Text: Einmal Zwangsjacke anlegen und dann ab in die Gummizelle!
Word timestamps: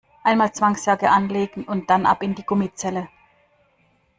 Einmal 0.23 0.51
Zwangsjacke 0.51 1.11
anlegen 1.11 1.63
und 1.65 1.91
dann 1.91 2.07
ab 2.07 2.23
in 2.23 2.33
die 2.33 2.41
Gummizelle! 2.43 3.07